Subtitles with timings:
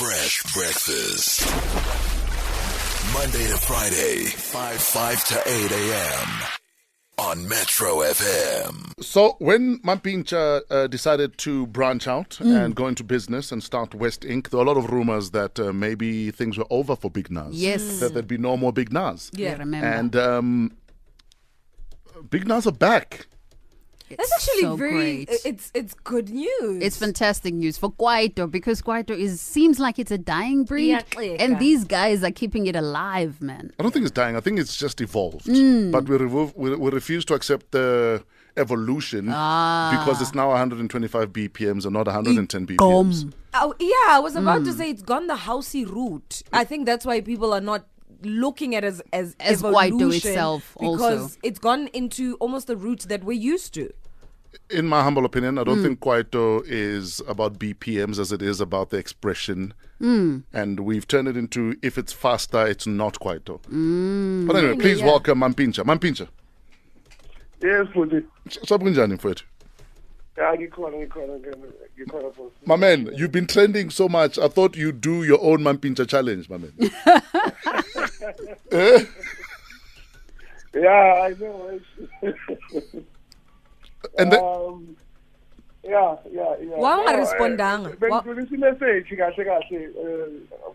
[0.00, 1.44] Fresh breakfast.
[3.12, 6.28] Monday to Friday, 5 5 to 8 a.m.
[7.18, 8.94] on Metro FM.
[9.04, 14.24] So when Mampintsha uh, decided to branch out and go into business and start West
[14.24, 17.28] Ink., there were a lot of rumors that uh, maybe things were over for Big
[17.28, 17.50] Nuz.
[17.52, 18.00] Yes.
[18.00, 19.28] That there'd be no more Big Nuz.
[19.34, 19.86] Yeah, remember.
[19.86, 20.72] And um,
[22.30, 23.26] Big Nuz are back.
[24.18, 25.24] That's actually so very.
[25.24, 25.40] great.
[25.44, 26.82] It's it's good news.
[26.82, 31.02] It's fantastic news for Kwaito because Kwaito is seems like it's a dying breed, Yeah,
[31.02, 31.58] clear, and yeah.
[31.58, 33.72] these guys are keeping it alive, man.
[33.78, 34.36] I don't think it's dying.
[34.36, 35.46] I think it's just evolved.
[35.46, 35.90] Mm.
[35.92, 38.22] But we, remove, we, we refuse to accept the
[38.56, 39.90] evolution Ah.
[39.98, 42.76] because it's now 125 BPMs and not 110 BPMs.
[42.76, 43.32] Gqom.
[43.54, 44.64] Oh, yeah, I was about Mm.
[44.66, 46.42] to say it's gone the housey route.
[46.52, 47.86] I think that's why people are not
[48.22, 51.36] looking at it as as, As Kwaito evolution itself because also.
[51.42, 53.90] it's gone into almost the route that we're used to.
[54.68, 55.82] In my humble opinion, I don't Mm.
[55.82, 59.74] think Kwaito is about BPMs as it is about the expression.
[60.00, 60.42] Mm.
[60.52, 63.60] And we've turned it into if it's faster, it's not Kwaito.
[63.70, 64.46] Mm.
[64.46, 65.06] But anyway, please yeah.
[65.06, 65.84] welcome Mampintsha.
[65.84, 66.28] Mampintsha,
[67.62, 68.24] Yes, futhi.
[68.66, 69.44] sakunjani mfowethu?
[70.40, 71.32] Ya ngikhona ngikhona
[71.98, 72.66] ngikhona futhi.
[72.66, 74.38] My man, you've been trending so much.
[74.38, 76.72] I thought you'd do your own Mampintsha challenge, my man.
[80.72, 81.80] Yeah, I know.
[84.18, 84.96] And then, um
[85.82, 86.76] yeah, yeah, yeah.
[86.76, 87.90] Why No, ungarespondanga?
[87.90, 89.82] eh, Bengidlulisa i-message kahle kahle.
[89.82, 89.88] eh,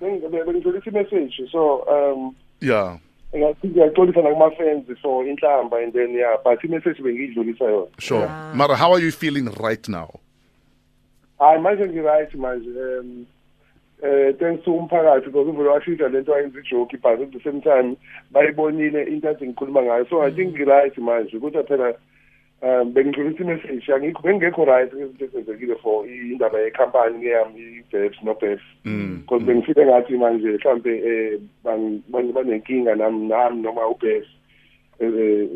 [0.00, 1.40] beng- Bengidlulisa i-message.
[1.52, 3.00] So, um yeah, ngathi
[3.34, 7.88] ngiyaxolisa nakuma-fans for inhlamba and then yeah, but i-message bengiyidlulisa yona.
[7.98, 8.28] sure.
[8.54, 10.20] Mara, how are you feeling right now?
[11.40, 12.68] Hayi manje ngi-right manje.
[12.68, 13.26] Um
[14.02, 17.96] eh thanks to umphakathi because uvele washintsha lento ayenza ijoke but at the same time
[18.32, 21.94] bayibonile into ade ngikhuluma ngayo so i think ngi-right manje ukuthi phela
[22.62, 29.44] um bengidlulisa i-message angikho bengekho right izinto ezenzekile for indaba yekhampani yami i-bebs no-bebs because
[29.44, 31.02] bengifile ngathi manje mhlampe
[31.64, 32.02] um
[32.34, 34.26] banenkinga nami nami noma ubebs
[35.00, 35.48] um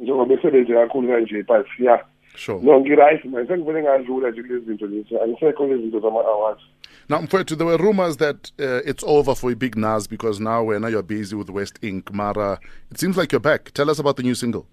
[0.00, 2.00] njengoba esebenze kakhulu kanje but yeah
[2.34, 2.60] Sure.
[2.62, 6.62] no ngi-right manje sengivele ngadlula nje kulezi zinto lezi angisekho lezi zinto zama-awards
[7.08, 11.02] Now, there were rumors that uh, it's over for Big Nuz because now when you're
[11.02, 12.12] busy with West Ink.
[12.14, 12.60] Mara,
[12.92, 13.72] it seems like you're back.
[13.74, 14.66] Tell us about the new single.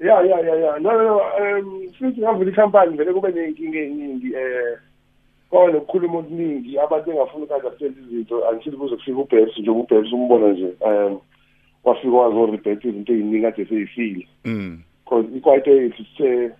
[0.00, 4.34] Ya ya ya ya no no no um since ngavula ikhampani vele kube ney'nkinga ey'ningi
[4.36, 4.76] um
[5.50, 10.68] kwaba nokukhuluma okuningi abantu engafuni uku-understand izinto until kuze kufika ubhebs njengoba ubhebs umbona nje
[10.80, 11.20] um
[11.84, 14.28] wafika wazo-rebet izinto ey'ningi ade sey'file.
[14.44, 14.82] Mm.
[15.04, 16.50] because ikwaito yethu se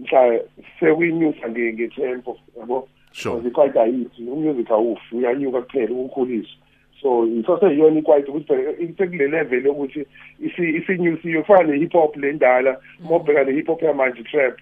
[0.00, 0.40] mhla
[0.80, 2.88] sekuyinyusa nge- nge-tempo yabo?
[3.14, 6.56] Because ikwaito ayithi umusic awufi uyanyuka kuphela ukukhulisa
[7.02, 10.06] so yitho seyiyona ikwaito ukuthi phela sekule level yokuthi
[10.40, 14.58] isi- isinyusiwe kufana ne-hip hop le ndala uma ubheka ne-hip hop yamanje trap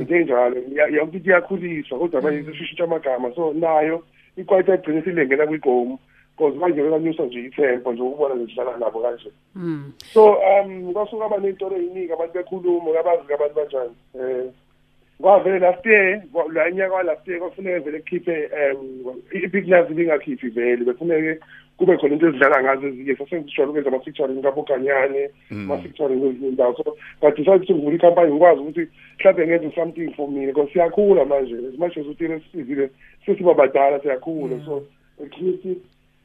[0.00, 0.56] into enjalo
[0.90, 3.34] yakuthi iyakhuliswa kodwa manje sishintsha amagama.
[3.34, 4.02] So nayo
[4.36, 5.98] ikwaito ayigcine silengela kwigomu
[6.36, 9.30] because manje bekanyusa nje itempo nje ukubona nje sidlala nabo kanje.
[10.12, 14.50] So um kwasuka aba ney'ntoro ey'ningi abantu bekhuluma kabazi-ke abantu banjani um
[15.20, 21.40] kwavele last year la nyaka wa-last year kwafuneka vele kukhiphe um ibignazi lingakhiphi vele befuneke
[21.76, 27.50] kube khona into ezidlala ngazo ezinye sasengijwayele ukwenza ama-featuring kaboganyane ama-featuring kwezinye indawo so ngadecide
[27.50, 31.96] ukuthi ngivula ikhampani ngikwazi ukuthi mhlawumbe ngenze something for mina because siyakhula manje as much
[31.96, 32.90] as utile sisizile
[33.26, 34.82] sesiba badala siyakhula so
[35.24, 35.64] at least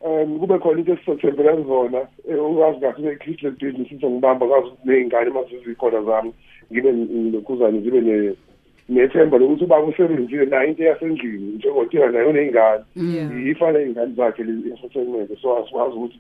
[0.01, 4.89] um kube khona into esizothembela kuzona eh, ukwazi kahle ukuthi le business izongibamba kwazi ukuthi
[4.89, 6.33] ney'ngane uma zizikhona zami
[6.71, 8.35] ngibe kuzane zibe
[8.89, 12.83] nethemba lokuthi ubaba usebenzile nayo into yasendlini njengotira nayo ney'ngane.
[13.51, 16.19] Ifana iy'ngane zakhe le-entertainment so asikwazi ukuthi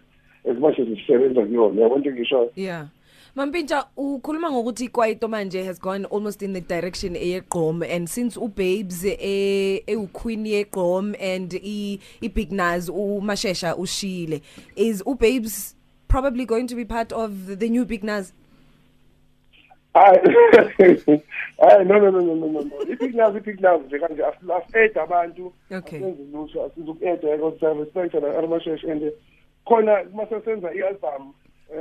[0.51, 2.87] as much as sisebenza kuyona yabona into engishoyo Yeah.
[3.35, 9.05] Mampintsha ukhuluma ngokuthi Kwaito manje has gone almost in the direction eyegqom and since uBabes
[9.05, 14.41] eh ewuqueen yegqom and i iBig Nas uMashesha ushile
[14.75, 15.75] is uBabes
[16.07, 18.33] probably going to be part of the new Big Nas
[19.93, 20.17] hayi
[21.85, 26.23] no no no no no no i-big love i-big love nje kanje asi-aid abantu asenze
[26.33, 29.11] lutho asizuku-aid-eka kodwa respect la armashesh and
[29.65, 31.33] khona uma sesenza i-album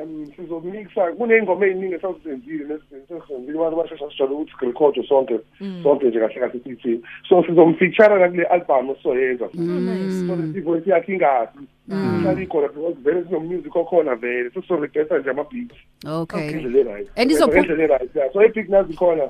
[0.02, 5.36] um sizomixa kuney'ngoma ey'ningi esazizenzile nesizenzile abantu bashesha sijwayele ukuthi sirekhodwe sonke
[5.82, 9.48] sonke nje kahle kahle siyithini so sizomfeature nakule album esizoyenza.
[9.52, 11.58] So isivoice yakhe ingazi
[11.88, 15.76] ihlala ikhona because vele sinomusic okhona vele sesizoregesa nje ama-beats.
[16.06, 16.50] Okay.
[16.50, 17.08] ngendlela e-right.
[17.16, 18.32] And izophu- ngendlela e-right yeah.
[18.32, 19.28] So i-big nazi khona.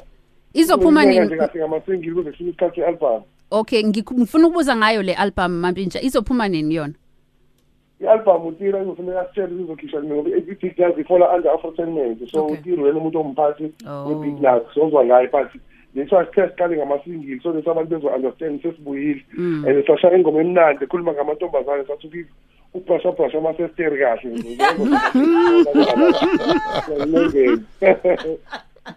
[0.54, 1.36] Izophuma nje nini?
[1.36, 6.02] kahle ngamasingile kuze kufike isikhathi i-album Okay, ngikhu- ngifuna ukubuza ngayo le album Mampintsha.
[6.02, 6.94] Izophuma nini yona?
[8.02, 12.54] I-album utira izofuneka sitshele sizokhishwa nini ngoba i-big nazi ifola under afrotainment so Okay.
[12.58, 14.08] utira wena umuntu omphathi Oh.
[14.08, 15.48] we-big nazi sozwa ngayo but
[15.94, 21.84] lethiwa sithe siqale ngamasingile so lesi abantu bezo-understand sesibuyile and sashaya ingoma emnandi ekhuluma ngamantombazane
[21.86, 22.24] sathi uki
[22.74, 24.32] ubrashabrasha amasesteri kahle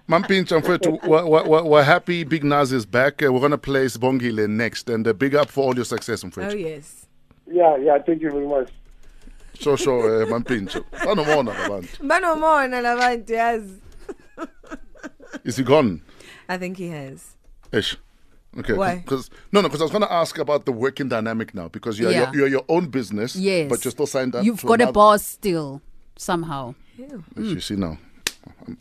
[0.08, 3.22] Mampintsha mfethu, we're, we're, we're happy Big Nuz is back.
[3.22, 4.90] Uh, we're going to play Sibongile next.
[4.90, 7.06] And uh, big up for all your success, Oh yes.
[7.48, 8.72] yeah yeah thank you very much
[9.60, 10.84] Sure, sure, uh, Mampintsha.
[11.04, 11.98] Banomona abantu.
[12.00, 13.80] Banomona labantu yazi.
[15.44, 16.02] Is he gone?
[16.50, 17.36] I think he has.
[17.72, 17.98] Ish.
[18.58, 18.74] Okay.
[18.74, 18.96] Why?
[18.98, 19.68] Because no, no.
[19.68, 21.68] Because I was going to ask about the working dynamic now.
[21.68, 22.32] Because you're Yeah.
[22.32, 23.36] you're, you're your own business.
[23.36, 23.70] Yes.
[23.70, 24.46] But you're still signed up.
[24.46, 25.82] You've to got a boss still,
[26.18, 26.76] somehow.
[26.98, 27.98] Yes, You see now,
[28.66, 28.78] I'm,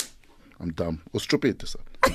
[0.60, 1.66] I'm dumb or stupid.
[1.66, 1.80] sir.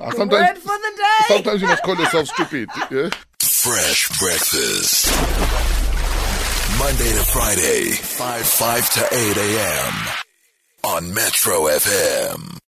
[0.00, 1.24] Uh, Word for the day.
[1.34, 2.68] sometimes you must call yourself stupid.
[2.88, 3.10] Yeah.
[3.40, 5.87] Fresh breakfast.
[6.76, 9.92] Monday to Friday, 5 5 to 8 a.m.
[10.84, 12.58] on Metro FM.